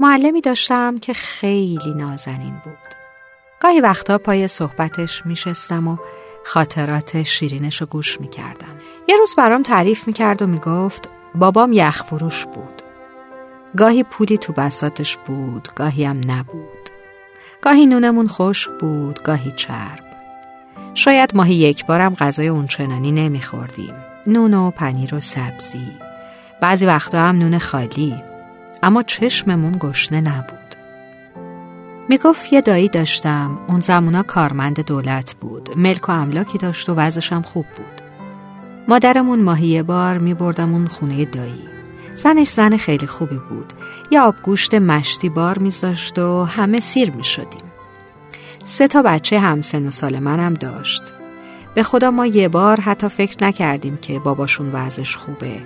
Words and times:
معلمی 0.00 0.40
داشتم 0.40 0.98
که 0.98 1.12
خیلی 1.12 1.94
نازنین 1.96 2.60
بود. 2.64 2.94
گاهی 3.60 3.80
وقتا 3.80 4.18
پای 4.18 4.48
صحبتش 4.48 5.26
میشستم 5.26 5.88
و 5.88 5.96
خاطرات 6.44 7.22
شیرینش 7.22 7.80
رو 7.80 7.86
گوش 7.86 8.20
می‌کردم. 8.20 8.80
یه 9.08 9.16
روز 9.16 9.34
برام 9.34 9.62
تعریف 9.62 10.06
می‌کرد 10.06 10.42
و 10.42 10.46
می‌گفت 10.46 11.10
بابام 11.34 11.72
یخ 11.72 12.04
فروش 12.04 12.44
بود. 12.44 12.82
گاهی 13.76 14.02
پولی 14.02 14.38
تو 14.38 14.52
بساتش 14.52 15.16
بود 15.16 15.68
گاهی 15.76 16.04
هم 16.04 16.20
نبود. 16.26 16.90
گاهی 17.62 17.86
نونمون 17.86 18.28
خشک 18.28 18.70
بود 18.80 19.22
گاهی 19.22 19.52
چرب. 19.56 20.04
شاید 20.94 21.36
ماهی 21.36 21.54
یک 21.54 21.86
بارم 21.86 22.14
غذای 22.14 22.48
اونچنانی 22.48 23.12
نمیخوردیم. 23.12 23.94
نون 24.26 24.54
و 24.54 24.70
پنیر 24.70 25.14
و 25.14 25.20
سبزی. 25.20 25.92
بعضی 26.62 26.86
وقتا 26.86 27.18
هم 27.18 27.38
نون 27.38 27.58
خالی. 27.58 28.16
اما 28.82 29.02
چشممون 29.02 29.76
گشنه 29.80 30.20
نبود. 30.20 30.56
می‌گفت 32.08 32.52
یه 32.52 32.60
دایی 32.60 32.88
داشتم. 32.88 33.58
اون 33.68 33.80
زمونا 33.80 34.22
کارمند 34.22 34.80
دولت 34.80 35.34
بود. 35.34 35.68
ملک 35.76 36.08
و 36.08 36.12
املاکی 36.12 36.58
داشت 36.58 36.88
و 36.88 36.94
وضعشم 36.94 37.42
خوب 37.42 37.66
بود. 37.76 38.00
مادرمون 38.88 39.42
ماهی 39.42 39.82
بار 39.82 40.18
میبردمون 40.18 40.86
خونه 40.86 41.24
دایی. 41.24 41.68
زنش 42.14 42.48
زن 42.48 42.76
خیلی 42.76 43.06
خوبی 43.06 43.40
بود. 43.50 43.72
یه 44.10 44.20
آبگوشت 44.20 44.74
مشتی 44.74 45.28
بار 45.28 45.58
میذاشت 45.58 46.18
و 46.18 46.44
همه 46.44 46.80
سیر 46.80 47.10
می‌شدیم. 47.10 47.62
سه 48.64 48.88
تا 48.88 49.02
بچه 49.02 49.40
همسن 49.40 49.86
و 49.86 49.90
سال 49.90 50.18
منم 50.18 50.54
داشت. 50.54 51.02
به 51.74 51.82
خدا 51.82 52.10
ما 52.10 52.26
یه 52.26 52.48
بار 52.48 52.80
حتی 52.80 53.08
فکر 53.08 53.44
نکردیم 53.44 53.96
که 53.96 54.18
باباشون 54.18 54.70
وضعش 54.72 55.16
خوبه. 55.16 55.62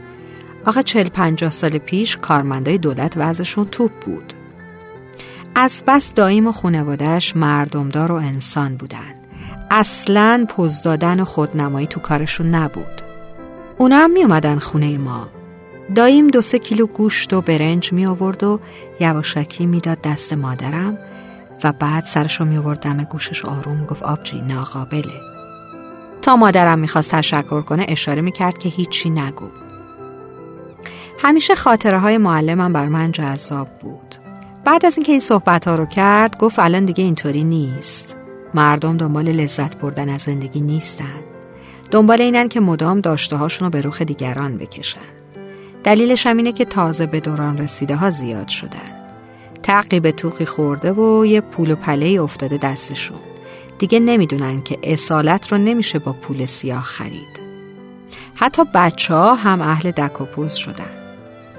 آقا 0.67 0.83
چل 0.83 1.09
پنجاه 1.09 1.51
سال 1.51 1.79
پیش 1.79 2.17
کارمندای 2.17 2.79
دولت 2.79 3.13
وضعشون 3.17 3.65
توپ 3.65 3.91
بود. 4.07 4.33
از 5.55 5.83
بس 5.87 6.15
داییم 6.15 6.47
و 6.47 6.53
خونوادهش 6.53 7.37
مردمدار 7.37 8.13
و 8.13 8.15
انسان 8.15 8.77
بودن. 8.77 9.15
اصلا 9.71 10.47
پوز 10.49 10.83
دادن 10.83 11.21
و 11.21 11.25
خودنمایی 11.25 11.87
تو 11.87 12.01
کارشون 12.01 12.49
نبود. 12.49 13.03
اونا 13.79 13.97
هم 13.97 14.11
می 14.11 14.23
اومدن 14.23 14.59
خونه 14.59 14.99
ما. 14.99 15.29
داییم 15.95 16.29
دو 16.29 16.41
سه 16.41 16.59
کیلو 16.59 16.87
گوشت 16.87 17.33
و 17.33 17.41
برنج 17.41 17.93
می 17.93 18.07
آورد 18.07 18.45
و 18.45 18.61
یواشکی 19.01 19.67
می‌داد 19.67 20.03
دست 20.03 20.33
مادرم 20.33 20.99
و 21.65 21.73
بعد 21.73 22.05
سرشو 22.05 22.45
می 22.45 22.57
آورد 22.57 22.81
دم 22.81 23.05
گوشش 23.05 23.45
آروم 23.45 23.87
گفت 23.87 24.03
آبجی 24.03 24.41
ناقابله 24.41 25.21
تا 26.23 26.37
مادرم 26.37 26.79
می‌خواست 26.79 27.11
تشکر 27.11 27.61
کنه 27.61 27.87
اشاره 27.89 28.23
می‌کرد 28.23 28.59
که 28.59 28.69
هیچی 28.69 29.11
نگو. 29.11 29.49
همیشه 31.23 31.55
خاطره 31.55 31.99
های 31.99 32.19
معلمم 32.19 32.73
بر 32.73 32.87
من 32.87 33.13
جذاب 33.13 33.69
بود. 33.81 34.15
بعد 34.65 34.87
از 34.87 34.97
اینکه 34.97 35.13
این 35.13 35.21
صحبت 35.21 35.69
ها 35.69 35.75
رو 35.75 35.87
کرد 35.87 36.39
گفت 36.39 36.59
الان 36.59 36.85
دیگه 36.85 37.05
اینطوری 37.05 37.45
نیست. 37.45 38.17
مردم 38.55 38.97
دنبال 38.97 39.29
لذت 39.29 39.77
بردن 39.77 40.09
از 40.09 40.21
زندگی 40.21 40.61
نیستن. 40.61 41.23
دنبال 41.91 42.21
اینن 42.21 42.49
که 42.49 42.61
مدام 42.61 43.01
داشته 43.01 43.37
هاشون 43.37 43.67
رو 43.67 43.71
به 43.71 43.81
روخ 43.81 44.03
دیگران 44.03 44.59
بکشن. 44.59 45.01
دلیلش 45.85 46.27
هم 46.27 46.37
اینه 46.37 46.53
که 46.53 46.65
تازه 46.65 47.07
به 47.07 47.21
دوران 47.21 47.59
رسیده 47.59 47.97
ها 47.97 48.11
زیاد 48.11 48.49
شدن. 48.49 49.01
توقی 49.63 50.45
خورده 50.45 50.93
و 50.93 51.27
یه 51.27 51.41
پول 51.41 51.71
و 51.71 51.77
پله 51.77 52.23
افتاده 52.23 52.57
دستشون. 52.57 53.21
دیگه 53.79 54.01
نمی‌دونن 54.01 54.63
که 54.63 54.79
اصالت 54.83 55.53
رو 55.53 55.59
نمیشه 55.59 55.99
با 55.99 56.13
پول 56.13 56.47
سیاه 56.47 56.83
خرید. 56.83 57.41
حتی 58.35 58.63
بچه 58.75 59.15
ها 59.15 59.35
هم 59.35 59.61
اهل 59.61 59.91
دک 59.91 60.21
و 60.21 60.25
پوز 60.25 60.53
شدن. 60.53 61.00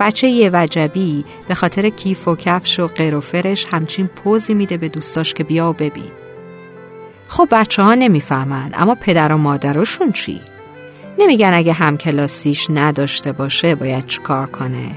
بچه 0.01 0.27
یه 0.27 0.49
وجبی 0.53 1.25
به 1.47 1.55
خاطر 1.55 1.89
کیف 1.89 2.27
و 2.27 2.35
کفش 2.35 2.79
و 2.79 2.87
غیر 2.87 3.21
همچین 3.71 4.07
پوزی 4.07 4.53
میده 4.53 4.77
به 4.77 4.89
دوستاش 4.89 5.33
که 5.33 5.43
بیا 5.43 5.69
و 5.69 5.73
ببین. 5.73 6.11
خب 7.27 7.47
بچه 7.51 7.81
ها 7.81 7.93
نمی‌فهمن 7.93 8.71
اما 8.73 8.95
پدر 8.95 9.33
و 9.33 9.37
مادرشون 9.37 10.11
چی؟ 10.11 10.41
نمیگن 11.19 11.51
اگه 11.53 11.73
همکلاسیش 11.73 12.67
نداشته 12.69 13.31
باشه 13.31 13.75
باید 13.75 14.07
چیکار 14.07 14.47
کنه؟ 14.47 14.91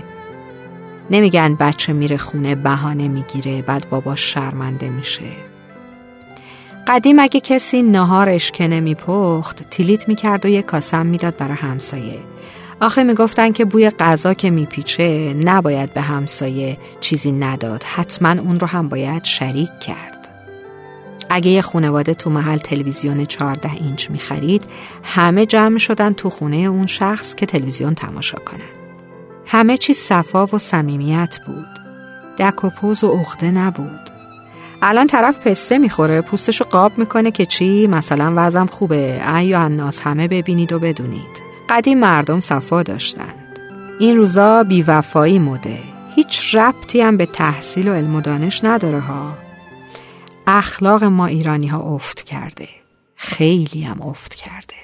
نمیگن 1.10 1.54
بچه 1.54 1.92
میره 1.92 2.16
خونه 2.16 2.54
بهانه 2.54 3.09
می‌گیره 3.09 3.62
بعد 3.62 3.88
باباش 3.91 4.34
شرمنده 4.34 4.88
میشه. 4.88 5.25
قدیم 6.88 7.19
اگه 7.19 7.41
کسی 7.41 7.82
نهار 7.82 8.28
اشکنه 8.28 8.81
میپخت 8.81 9.71
تیلیت 9.71 10.09
می‌کرد 10.09 10.47
و 10.47 10.48
یه 10.48 10.62
کاسم 10.62 11.06
می‌داد 11.06 11.36
برای 11.36 11.56
همسایه. 11.56 12.19
آخه 12.84 13.05
می‌گفتن 13.05 13.53
که 13.53 13.65
بوی 13.65 13.91
غذا 13.91 14.34
که 14.34 14.50
میپیچه 14.50 15.37
نباید 15.45 15.95
به 15.95 16.00
همسایه 16.00 16.78
چیزی 17.00 17.33
نداد. 17.33 17.83
حتما 17.83 18.28
اون 18.28 18.61
رو 18.61 18.67
هم 18.67 18.89
باید 18.89 19.25
شریک 19.25 19.78
کرد. 19.81 20.28
اگه 21.31 21.50
یه 21.50 21.62
خونواده 21.62 22.15
تو 22.15 22.31
محل 22.31 22.59
تلویزیون 22.59 23.25
14 23.25 23.71
اینچ 23.72 24.11
می‌خرید 24.11 24.62
همه 25.03 25.47
جمع 25.47 25.78
شدن 25.78 26.12
تو 26.12 26.31
خونه 26.31 26.56
اون 26.56 26.87
شخص 26.87 27.34
که 27.34 27.47
تلویزیون 27.47 27.95
تماشا 27.95 28.39
کنن. 28.39 28.61
همه 29.47 29.77
چیز 29.77 29.97
صفا 29.97 30.47
و 30.47 30.59
صمیمیت 30.59 31.39
بود. 31.47 31.69
دک 32.39 32.65
و 32.65 32.71
پوز 32.71 33.05
و 33.05 33.09
عقده 33.09 33.51
نبود. 33.51 34.11
الان 34.83 35.06
طرف 35.06 35.39
پسته 35.39 35.78
می‌خوره 35.78 36.21
پوستشو 36.21 36.65
قاب 36.65 36.99
می‌کنه 36.99 37.31
که 37.31 37.47
چی؟ 37.47 37.87
مثلا 37.87 38.33
وزم 38.37 38.66
خوبه. 38.66 39.37
ای 39.37 39.55
الناس 39.55 40.01
همه 40.01 40.28
ببینید 40.28 40.72
و 40.72 40.78
بدونید. 40.78 41.53
قدیم 41.69 41.98
مردم 42.00 42.41
صفا 42.41 42.82
داشتند. 42.82 43.58
این 44.00 44.16
روزا 44.16 44.62
بیوفایی 44.62 45.38
مده 45.38 45.78
هیچ 46.14 46.54
ربطی 46.54 47.00
هم 47.00 47.16
به 47.16 47.26
تحصیل 47.26 47.88
و 47.88 47.94
علم 47.94 48.16
و 48.16 48.20
دانش 48.20 48.64
نداره 48.64 49.00
ها. 49.00 49.34
اخلاق 50.47 51.04
ما 51.04 51.26
ایرانی 51.26 51.66
ها 51.66 51.78
افت 51.78 52.22
کرده. 52.22 52.69
خیلی 53.16 53.82
هم 53.82 54.03
افت 54.03 54.34
کرده. 54.34 54.84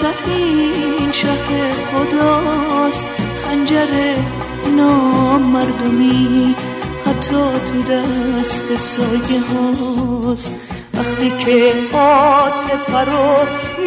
ترین 0.00 1.12
شهر 1.12 1.70
خداست. 1.70 3.06
خنجر 3.44 4.14
نامردمی 4.76 6.56
حتی 7.06 7.36
تو 7.68 7.82
دست 7.92 8.76
سایه 8.76 9.40
هاست 9.40 10.52
وقتی 10.94 11.30
که 11.44 11.74
عاطفه 11.92 12.76
فرو 12.92 13.36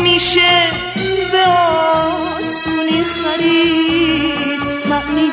میشه 0.04 0.68
به 1.32 1.44
آسونی 2.40 3.04
خرید. 3.04 4.62
معنی 4.90 5.30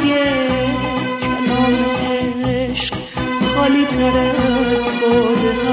کلام 1.20 1.76
عشق 2.46 2.94
خالی 3.56 3.84
تر 3.84 4.18
از 4.74 4.84
باد 5.00 5.67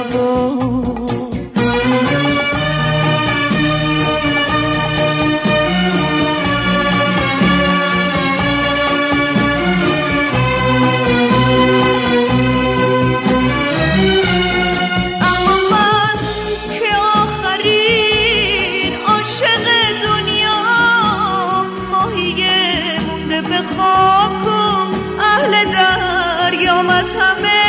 میام 26.75 26.89
از 26.89 27.15
همه 27.15 27.61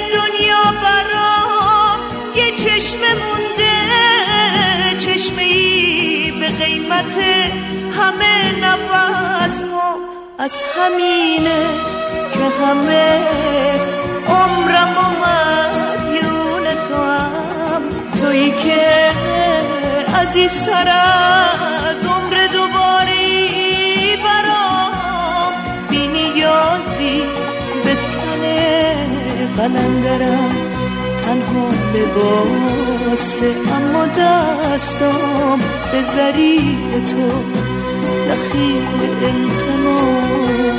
دنیا 0.00 0.62
برام. 0.82 2.00
یه 2.36 2.56
چشم 2.56 2.98
مونده 2.98 3.78
چشمه 4.98 5.42
ای 5.42 6.30
به 6.40 6.48
قیمت 6.48 7.16
همه 7.98 8.60
نفس 8.60 9.64
ما 9.64 9.96
از 10.38 10.62
همینه 10.76 11.66
که 12.32 12.64
همه 12.64 13.20
عمرم 14.28 14.96
و 14.98 15.06
مدیون 15.24 16.64
تو 16.88 16.94
هم 16.94 17.82
تویی 18.20 18.50
که 18.50 19.10
عزیزترم. 20.20 21.33
قلندرم 29.58 30.54
تنها 31.22 31.68
لباسه 31.94 33.52
اما 33.76 34.06
دستام 34.06 35.58
به 35.92 36.02
ذریع 36.02 37.04
تو 37.04 37.28
دخیل 38.28 38.84
التماسه. 39.22 40.74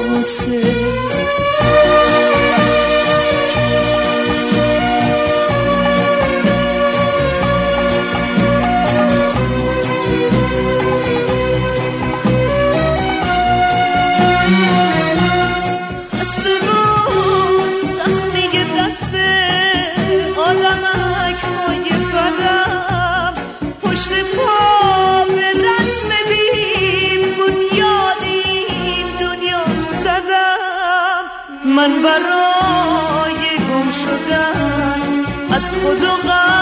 برای 32.06 33.58
گم 33.58 33.92
شدن 33.92 35.26
از 35.56 35.76
خود 35.76 36.02
و 36.02 36.28
غم. 36.28 36.55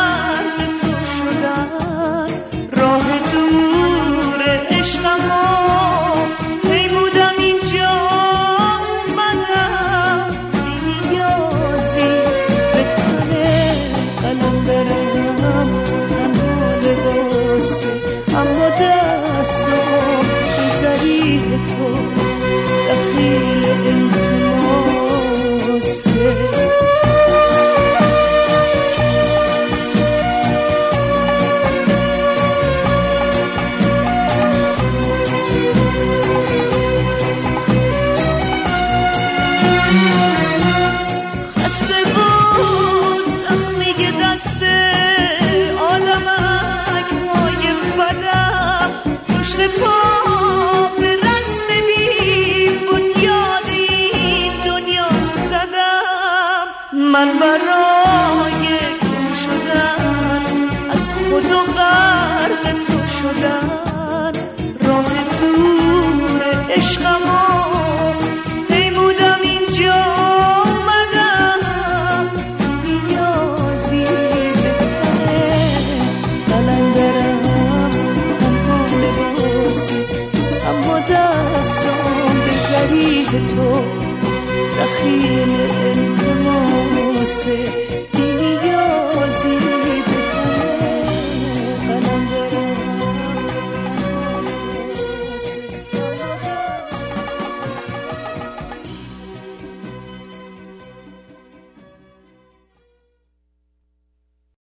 মানবার 57.13 57.62